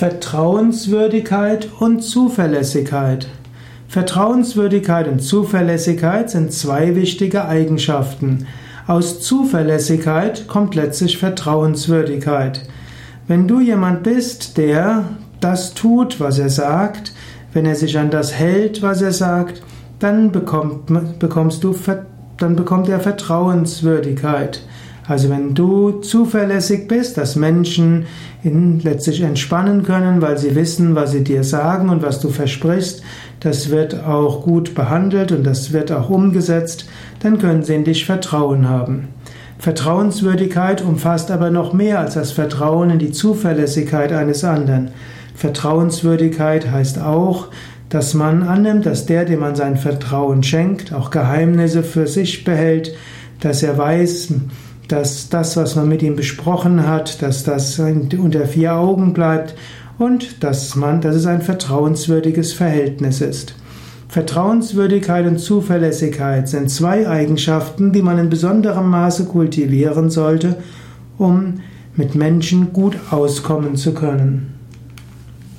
Vertrauenswürdigkeit 0.00 1.68
und 1.78 2.00
Zuverlässigkeit. 2.00 3.28
Vertrauenswürdigkeit 3.86 5.06
und 5.06 5.20
Zuverlässigkeit 5.20 6.30
sind 6.30 6.54
zwei 6.54 6.96
wichtige 6.96 7.44
Eigenschaften. 7.44 8.46
Aus 8.86 9.20
Zuverlässigkeit 9.20 10.48
kommt 10.48 10.74
letztlich 10.74 11.18
Vertrauenswürdigkeit. 11.18 12.66
Wenn 13.28 13.46
du 13.46 13.60
jemand 13.60 14.02
bist, 14.02 14.56
der 14.56 15.04
das 15.38 15.74
tut, 15.74 16.18
was 16.18 16.38
er 16.38 16.48
sagt, 16.48 17.12
wenn 17.52 17.66
er 17.66 17.76
sich 17.76 17.98
an 17.98 18.08
das 18.08 18.32
hält, 18.32 18.80
was 18.80 19.02
er 19.02 19.12
sagt, 19.12 19.62
dann 19.98 20.32
bekommt, 20.32 21.18
bekommst 21.18 21.62
du, 21.62 21.76
dann 22.38 22.56
bekommt 22.56 22.88
er 22.88 23.00
Vertrauenswürdigkeit. 23.00 24.62
Also 25.10 25.28
wenn 25.28 25.54
du 25.54 25.90
zuverlässig 26.02 26.86
bist, 26.86 27.18
dass 27.18 27.34
Menschen 27.34 28.06
letztlich 28.44 29.22
entspannen 29.22 29.82
können, 29.82 30.22
weil 30.22 30.38
sie 30.38 30.54
wissen, 30.54 30.94
was 30.94 31.10
sie 31.10 31.24
dir 31.24 31.42
sagen 31.42 31.88
und 31.88 32.00
was 32.00 32.20
du 32.20 32.28
versprichst, 32.28 33.02
das 33.40 33.70
wird 33.70 34.04
auch 34.04 34.44
gut 34.44 34.76
behandelt 34.76 35.32
und 35.32 35.42
das 35.42 35.72
wird 35.72 35.90
auch 35.90 36.10
umgesetzt, 36.10 36.88
dann 37.24 37.38
können 37.38 37.64
sie 37.64 37.74
in 37.74 37.82
dich 37.82 38.06
Vertrauen 38.06 38.68
haben. 38.68 39.08
Vertrauenswürdigkeit 39.58 40.80
umfasst 40.80 41.32
aber 41.32 41.50
noch 41.50 41.72
mehr 41.72 41.98
als 41.98 42.14
das 42.14 42.30
Vertrauen 42.30 42.90
in 42.90 43.00
die 43.00 43.10
Zuverlässigkeit 43.10 44.12
eines 44.12 44.44
anderen. 44.44 44.92
Vertrauenswürdigkeit 45.34 46.70
heißt 46.70 47.00
auch, 47.00 47.48
dass 47.88 48.14
man 48.14 48.44
annimmt, 48.44 48.86
dass 48.86 49.06
der, 49.06 49.24
dem 49.24 49.40
man 49.40 49.56
sein 49.56 49.76
Vertrauen 49.76 50.44
schenkt, 50.44 50.92
auch 50.92 51.10
Geheimnisse 51.10 51.82
für 51.82 52.06
sich 52.06 52.44
behält, 52.44 52.94
dass 53.40 53.64
er 53.64 53.76
weiß, 53.76 54.34
dass 54.92 55.28
das, 55.28 55.56
was 55.56 55.76
man 55.76 55.88
mit 55.88 56.02
ihm 56.02 56.16
besprochen 56.16 56.86
hat, 56.86 57.22
dass 57.22 57.44
das 57.44 57.78
unter 57.78 58.46
vier 58.46 58.74
Augen 58.74 59.12
bleibt 59.12 59.54
und 59.98 60.42
dass 60.42 60.76
man, 60.76 61.00
dass 61.00 61.14
es 61.14 61.26
ein 61.26 61.42
vertrauenswürdiges 61.42 62.52
Verhältnis 62.52 63.20
ist. 63.20 63.54
Vertrauenswürdigkeit 64.08 65.26
und 65.26 65.38
Zuverlässigkeit 65.38 66.48
sind 66.48 66.68
zwei 66.68 67.08
Eigenschaften, 67.08 67.92
die 67.92 68.02
man 68.02 68.18
in 68.18 68.28
besonderem 68.28 68.88
Maße 68.88 69.26
kultivieren 69.26 70.10
sollte, 70.10 70.56
um 71.16 71.60
mit 71.94 72.14
Menschen 72.14 72.72
gut 72.72 72.96
auskommen 73.10 73.76
zu 73.76 73.94
können. 73.94 74.59